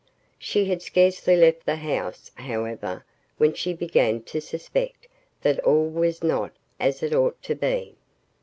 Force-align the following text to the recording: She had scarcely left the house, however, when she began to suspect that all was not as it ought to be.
She 0.39 0.65
had 0.65 0.81
scarcely 0.81 1.35
left 1.37 1.63
the 1.67 1.75
house, 1.75 2.31
however, 2.33 3.05
when 3.37 3.53
she 3.53 3.71
began 3.73 4.23
to 4.23 4.41
suspect 4.41 5.07
that 5.43 5.59
all 5.59 5.89
was 5.91 6.23
not 6.23 6.53
as 6.79 7.03
it 7.03 7.13
ought 7.13 7.39
to 7.43 7.53
be. 7.53 7.95